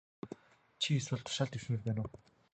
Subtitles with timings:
[0.81, 2.09] Чи эсвэл тушаал дэвшмээр байна уу?